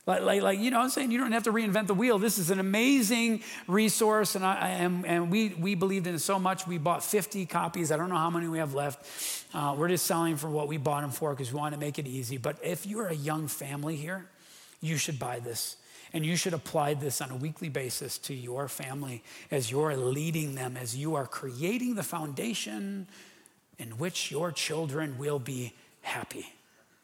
[0.06, 2.18] Like, like, like, you know, what I'm saying you don't have to reinvent the wheel.
[2.18, 6.38] This is an amazing resource, and, I, am, and we, we believed in it so
[6.38, 6.66] much.
[6.66, 7.92] We bought 50 copies.
[7.92, 9.06] I don't know how many we have left.
[9.54, 11.98] Uh, we're just selling for what we bought them for because we want to make
[11.98, 12.38] it easy.
[12.38, 14.26] But if you're a young family here,
[14.80, 15.76] you should buy this.
[16.12, 20.56] And you should apply this on a weekly basis to your family as you're leading
[20.56, 23.06] them, as you are creating the foundation
[23.78, 26.52] in which your children will be happy,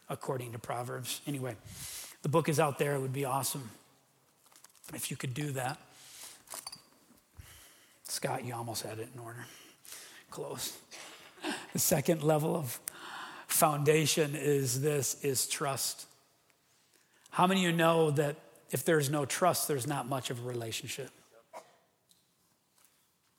[0.09, 1.21] according to Proverbs.
[1.27, 1.57] Anyway,
[2.23, 2.95] the book is out there.
[2.95, 3.71] It would be awesome
[4.93, 5.79] if you could do that.
[8.05, 9.47] Scott, you almost had it in order.
[10.31, 10.77] Close.
[11.73, 12.81] The second level of
[13.47, 16.07] foundation is this is trust.
[17.31, 18.37] How many of you know that
[18.71, 21.11] if there's no trust, there's not much of a relationship?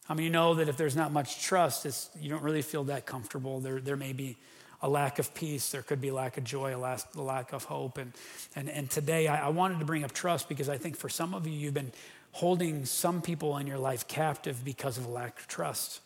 [0.08, 3.04] Many of you know that if there's not much trust, you don't really feel that
[3.04, 3.60] comfortable?
[3.60, 4.36] There, there may be
[4.80, 7.64] a lack of peace, there could be lack of joy, a lack, a lack of
[7.64, 7.98] hope.
[7.98, 8.12] And,
[8.54, 11.34] and, and today I, I wanted to bring up trust because I think for some
[11.34, 11.92] of you, you've been
[12.32, 16.00] holding some people in your life captive because of a lack of trust,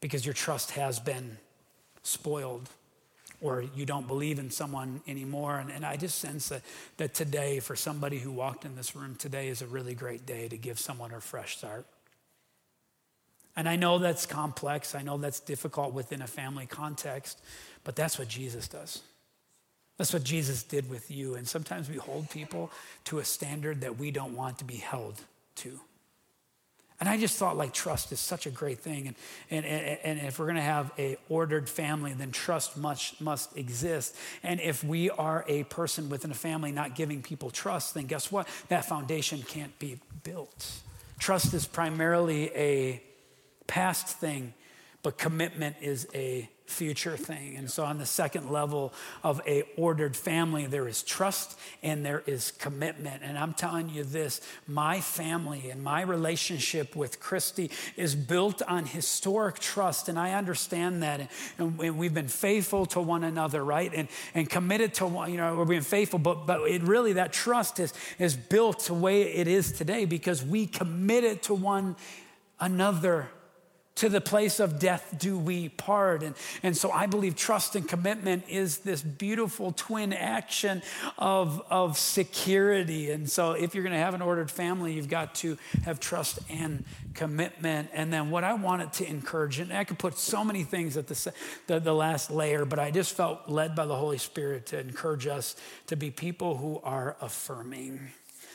[0.00, 1.38] because your trust has been
[2.02, 2.68] spoiled
[3.44, 5.58] or you don't believe in someone anymore.
[5.58, 6.62] And, and I just sense that,
[6.96, 10.48] that today, for somebody who walked in this room, today is a really great day
[10.48, 11.84] to give someone a fresh start.
[13.54, 17.38] And I know that's complex, I know that's difficult within a family context,
[17.84, 19.02] but that's what Jesus does.
[19.98, 21.34] That's what Jesus did with you.
[21.34, 22.70] And sometimes we hold people
[23.04, 25.20] to a standard that we don't want to be held
[25.56, 25.78] to.
[27.00, 29.08] And I just thought like trust is such a great thing.
[29.08, 29.16] And,
[29.50, 33.56] and, and, and if we're going to have a ordered family, then trust must, must
[33.56, 34.16] exist.
[34.42, 38.30] And if we are a person within a family not giving people trust, then guess
[38.30, 38.46] what?
[38.68, 40.70] That foundation can't be built.
[41.18, 43.02] Trust is primarily a
[43.66, 44.54] past thing,
[45.04, 47.56] but commitment is a future thing.
[47.56, 52.22] And so on the second level of a ordered family, there is trust and there
[52.26, 53.22] is commitment.
[53.22, 58.86] And I'm telling you this, my family and my relationship with Christy is built on
[58.86, 60.08] historic trust.
[60.08, 61.28] And I understand that.
[61.58, 63.92] And, and we've been faithful to one another, right?
[63.94, 67.34] And, and committed to one, you know, we're being faithful, but, but it really, that
[67.34, 71.94] trust is, is built the way it is today because we committed to one
[72.58, 73.28] another
[73.96, 76.22] to the place of death do we part.
[76.22, 80.82] And, and so I believe trust and commitment is this beautiful twin action
[81.16, 83.10] of, of security.
[83.12, 86.40] And so if you're going to have an ordered family, you've got to have trust
[86.50, 86.84] and
[87.14, 87.90] commitment.
[87.92, 91.06] And then what I wanted to encourage, and I could put so many things at
[91.06, 91.32] the,
[91.68, 95.28] the, the last layer, but I just felt led by the Holy Spirit to encourage
[95.28, 95.54] us
[95.86, 98.10] to be people who are affirming,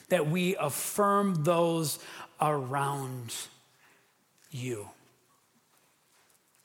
[0.10, 2.00] that we affirm those
[2.42, 3.34] around
[4.52, 4.90] you.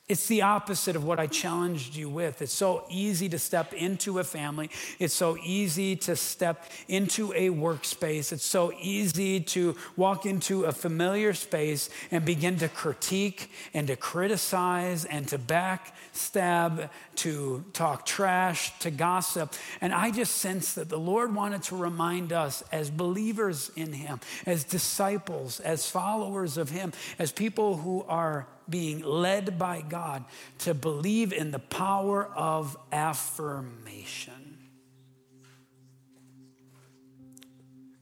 [0.07, 2.43] It's the opposite of what I challenged you with.
[2.43, 4.69] It's so easy to step into a family.
[4.99, 8.31] It's so easy to step into a workspace.
[8.31, 13.97] It's so easy to walk into a familiar space and begin to critique and to
[13.97, 19.55] criticize and to backstab, to talk trash, to gossip.
[19.81, 24.21] And I just sense that the Lord wanted to remind us as believers in Him,
[24.47, 30.25] as disciples, as followers of Him, as people who are being led by God
[30.59, 34.59] to believe in the power of affirmation.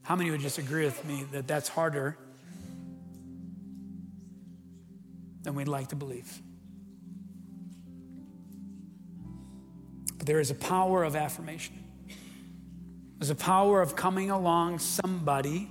[0.03, 2.17] How many would just agree with me that that's harder
[5.43, 6.42] than we'd like to believe?
[10.23, 11.83] But there is a power of affirmation.
[13.19, 15.69] There's a power of coming along somebody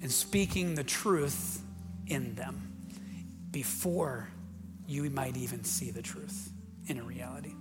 [0.00, 1.62] and speaking the truth
[2.08, 2.72] in them
[3.52, 4.28] before
[4.88, 6.50] you might even see the truth
[6.88, 7.52] in a reality.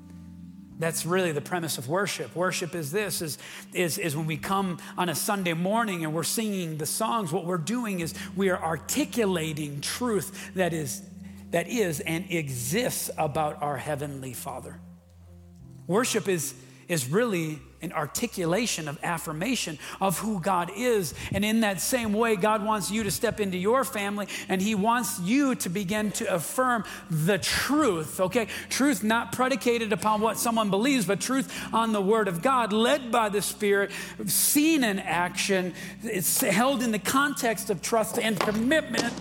[0.79, 2.35] That's really the premise of worship.
[2.35, 3.37] Worship is this is,
[3.71, 7.45] is, is when we come on a Sunday morning and we're singing the songs, what
[7.45, 11.03] we're doing is we are articulating truth that is
[11.51, 14.79] that is and exists about our heavenly Father.
[15.91, 16.53] Worship is,
[16.87, 21.13] is really an articulation of affirmation of who God is.
[21.33, 24.73] And in that same way, God wants you to step into your family and He
[24.73, 28.47] wants you to begin to affirm the truth, okay?
[28.69, 33.11] Truth not predicated upon what someone believes, but truth on the Word of God, led
[33.11, 33.91] by the Spirit,
[34.27, 35.73] seen in action.
[36.03, 39.13] It's held in the context of trust and commitment.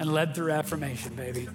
[0.00, 1.46] And led through affirmation, baby.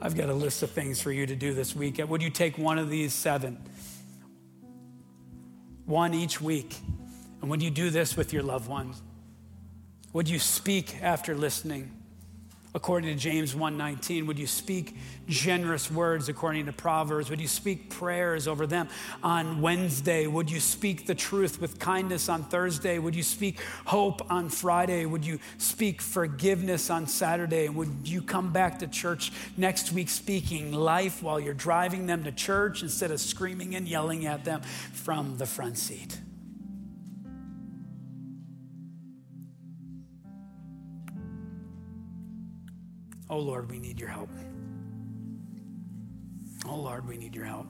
[0.00, 2.00] I've got a list of things for you to do this week.
[2.06, 3.58] Would you take one of these seven?
[5.86, 6.76] One each week.
[7.40, 9.02] And would you do this with your loved ones?
[10.12, 11.95] Would you speak after listening?
[12.76, 14.26] According to James 1:19?
[14.26, 14.96] Would you speak
[15.26, 17.30] generous words according to Proverbs?
[17.30, 18.88] Would you speak prayers over them
[19.22, 20.26] on Wednesday?
[20.26, 22.98] Would you speak the truth with kindness on Thursday?
[22.98, 25.06] Would you speak hope on Friday?
[25.06, 27.70] Would you speak forgiveness on Saturday?
[27.70, 32.30] Would you come back to church next week speaking life while you're driving them to
[32.30, 34.60] church instead of screaming and yelling at them
[34.92, 36.20] from the front seat?
[43.28, 44.30] Oh Lord, we need your help.
[46.66, 47.66] Oh Lord, we need your help.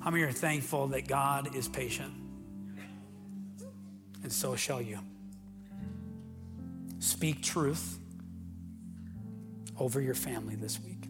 [0.00, 2.12] How many are thankful that God is patient?
[4.22, 4.98] And so shall you.
[6.98, 7.98] Speak truth
[9.78, 11.08] over your family this week.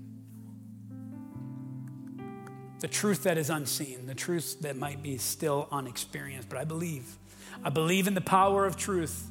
[2.80, 7.16] The truth that is unseen, the truth that might be still unexperienced, but I believe.
[7.64, 9.30] I believe in the power of truth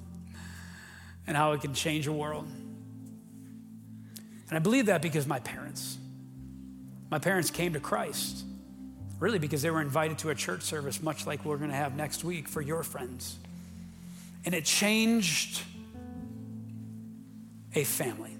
[1.25, 2.47] and how it can change a world.
[4.49, 5.97] And I believe that because my parents,
[7.09, 8.43] my parents came to Christ
[9.19, 11.95] really because they were invited to a church service, much like we're going to have
[11.95, 13.37] next week for your friends.
[14.45, 15.61] And it changed
[17.73, 18.35] a family,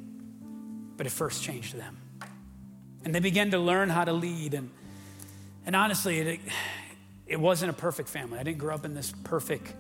[0.95, 1.97] but it first changed them.
[3.03, 4.53] And they began to learn how to lead.
[4.53, 4.69] And,
[5.65, 6.39] and honestly, it,
[7.25, 8.39] it wasn't a perfect family.
[8.39, 9.73] I didn't grow up in this perfect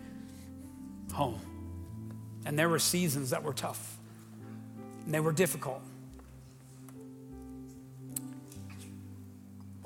[1.13, 1.39] home.
[2.45, 3.97] And there were seasons that were tough,
[5.05, 5.81] and they were difficult.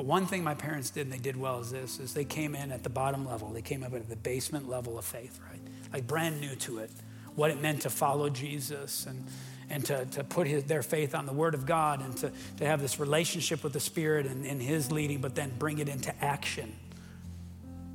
[0.01, 2.55] But one thing my parents did and they did well is this is they came
[2.55, 3.49] in at the bottom level.
[3.49, 5.61] They came up at the basement level of faith, right?
[5.93, 6.89] Like brand new to it.
[7.35, 9.27] What it meant to follow Jesus and
[9.69, 12.65] and to, to put his, their faith on the Word of God and to, to
[12.65, 16.11] have this relationship with the Spirit and, and His leading, but then bring it into
[16.19, 16.73] action.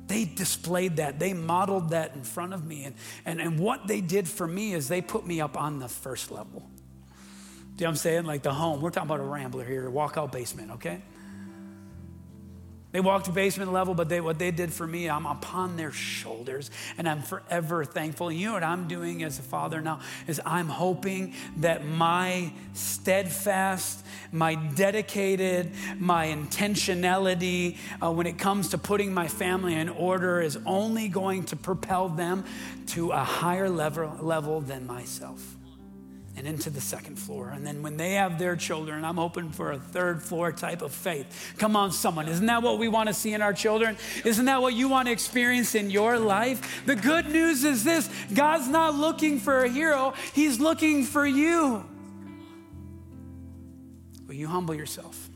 [0.07, 1.19] They displayed that.
[1.19, 2.85] They modeled that in front of me.
[2.85, 2.95] And,
[3.25, 6.31] and, and what they did for me is they put me up on the first
[6.31, 6.61] level.
[6.61, 6.69] Do you
[7.81, 8.23] know what I'm saying?
[8.23, 8.79] Like the home.
[8.79, 11.01] We're talking about a rambler here, walkout basement, okay?
[12.97, 15.91] They walked to basement level, but they, what they did for me, I'm upon their
[15.91, 18.29] shoulders, and I'm forever thankful.
[18.29, 22.51] And You know what I'm doing as a father now is I'm hoping that my
[22.73, 30.41] steadfast, my dedicated, my intentionality uh, when it comes to putting my family in order
[30.41, 32.45] is only going to propel them
[32.87, 35.56] to a higher level, level than myself
[36.37, 37.49] and into the second floor.
[37.49, 40.93] And then when they have their children, I'm hoping for a third floor type of
[40.93, 41.55] faith.
[41.57, 42.27] Come on, someone.
[42.27, 43.97] Isn't that what we want to see in our children?
[44.23, 46.85] Isn't that what you want to experience in your life?
[46.85, 51.83] The good news is this God's not looking for a hero, He's looking for you.
[54.27, 55.29] Will you humble yourself?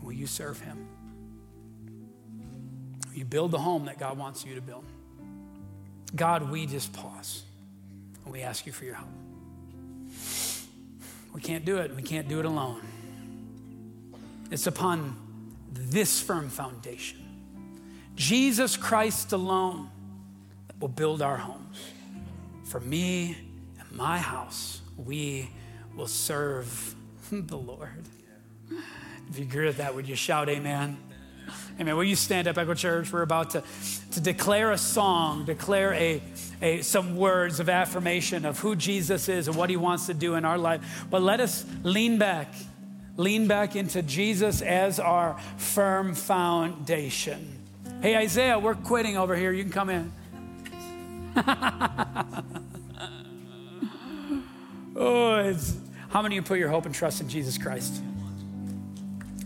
[0.00, 0.86] Will you serve Him?
[3.08, 4.84] Will you build the home that God wants you to build?
[6.14, 7.42] God, we just pause
[8.24, 9.08] and we ask you for your help.
[11.34, 11.94] We can't do it.
[11.94, 12.80] We can't do it alone.
[14.50, 15.16] It's upon
[15.72, 17.18] this firm foundation,
[18.14, 19.90] Jesus Christ alone,
[20.68, 21.76] that will build our homes.
[22.64, 23.36] For me
[23.80, 25.50] and my house, we
[25.96, 26.94] will serve
[27.32, 28.04] the Lord.
[29.28, 30.96] If you agree with that, would you shout amen?
[31.80, 31.96] Amen.
[31.96, 33.12] Will you stand up, Echo Church?
[33.12, 33.64] We're about to,
[34.12, 36.22] to declare a song, declare a,
[36.64, 40.34] a, some words of affirmation of who Jesus is and what he wants to do
[40.34, 41.04] in our life.
[41.10, 42.54] But let us lean back,
[43.18, 47.60] lean back into Jesus as our firm foundation.
[48.00, 49.52] Hey, Isaiah, we're quitting over here.
[49.52, 50.10] You can come in.
[54.96, 55.54] oh,
[56.08, 58.02] how many of you put your hope and trust in Jesus Christ?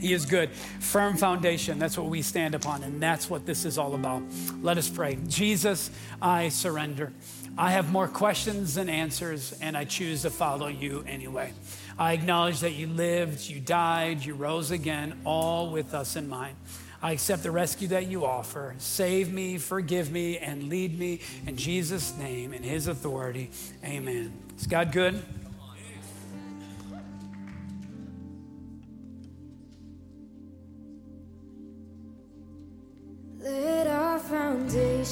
[0.00, 0.50] He is good.
[0.50, 1.78] Firm foundation.
[1.78, 4.22] That's what we stand upon, and that's what this is all about.
[4.62, 5.18] Let us pray.
[5.26, 5.90] Jesus,
[6.22, 7.12] I surrender.
[7.56, 11.52] I have more questions than answers, and I choose to follow you anyway.
[11.98, 16.54] I acknowledge that you lived, you died, you rose again, all with us in mind.
[17.02, 18.74] I accept the rescue that you offer.
[18.78, 23.50] Save me, forgive me, and lead me in Jesus' name, in his authority.
[23.84, 24.32] Amen.
[24.56, 25.22] Is God good?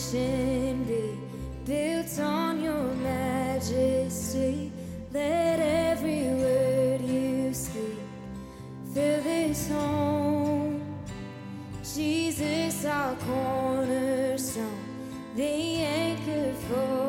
[0.06, 1.18] Foundation be
[1.64, 4.70] built on your majesty.
[5.12, 7.98] Let every word you speak
[8.94, 10.82] fill this home.
[11.82, 14.78] Jesus, our cornerstone,
[15.34, 17.05] the anchor for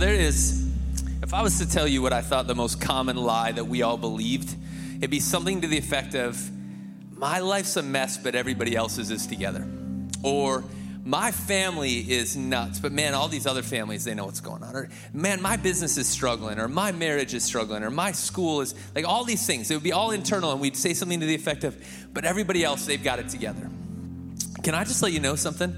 [0.00, 0.66] there is,
[1.22, 3.82] if I was to tell you what I thought the most common lie that we
[3.82, 4.56] all believed,
[4.96, 6.50] it'd be something to the effect of,
[7.16, 9.68] my life's a mess, but everybody else's is together.
[10.22, 10.64] Or,
[11.04, 14.74] my family is nuts, but man, all these other families, they know what's going on.
[14.74, 18.74] Or, man, my business is struggling, or my marriage is struggling, or my school is
[18.94, 19.70] like all these things.
[19.70, 21.76] It would be all internal, and we'd say something to the effect of,
[22.12, 23.70] but everybody else, they've got it together.
[24.62, 25.74] Can I just let you know something?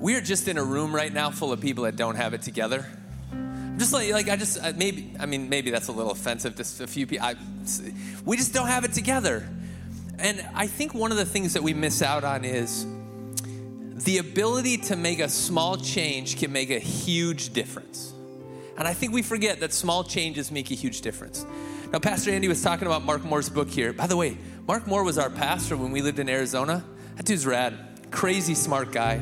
[0.00, 2.86] We're just in a room right now full of people that don't have it together.
[3.78, 6.84] Just like, like I just uh, maybe I mean maybe that's a little offensive to
[6.84, 7.24] a few people.
[7.24, 7.36] I,
[8.24, 9.48] we just don't have it together,
[10.18, 12.86] and I think one of the things that we miss out on is
[14.04, 18.12] the ability to make a small change can make a huge difference.
[18.76, 21.44] And I think we forget that small changes make a huge difference.
[21.92, 23.92] Now, Pastor Andy was talking about Mark Moore's book here.
[23.92, 26.84] By the way, Mark Moore was our pastor when we lived in Arizona.
[27.16, 27.76] That dude's rad,
[28.10, 29.20] crazy smart guy.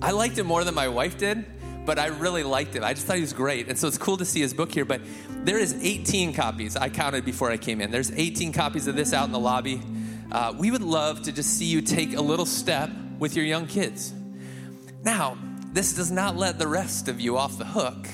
[0.00, 1.44] I liked him more than my wife did,
[1.88, 2.84] but I really liked him.
[2.84, 3.70] I just thought he was great.
[3.70, 4.84] And so it's cool to see his book here.
[4.84, 6.76] But there is 18 copies.
[6.76, 7.90] I counted before I came in.
[7.90, 9.80] There's 18 copies of this out in the lobby.
[10.30, 13.66] Uh, we would love to just see you take a little step with your young
[13.66, 14.12] kids.
[15.02, 15.38] Now,
[15.72, 18.06] this does not let the rest of you off the hook.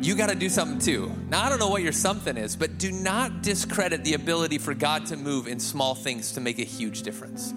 [0.00, 1.10] You got to do something too.
[1.28, 4.72] Now, I don't know what your something is, but do not discredit the ability for
[4.72, 7.54] God to move in small things to make a huge difference.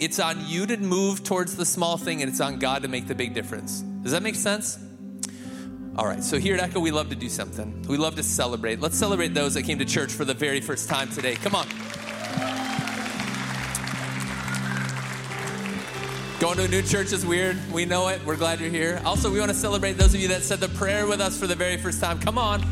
[0.00, 3.06] It's on you to move towards the small thing, and it's on God to make
[3.06, 3.84] the big difference.
[4.02, 4.78] Does that make sense?
[5.96, 7.82] All right, so here at Echo, we love to do something.
[7.88, 8.80] We love to celebrate.
[8.80, 11.34] Let's celebrate those that came to church for the very first time today.
[11.36, 11.66] Come on.
[16.40, 17.56] Going to a new church is weird.
[17.72, 18.24] We know it.
[18.24, 19.00] We're glad you're here.
[19.04, 21.46] Also, we want to celebrate those of you that said the prayer with us for
[21.46, 22.18] the very first time.
[22.18, 22.64] Come on.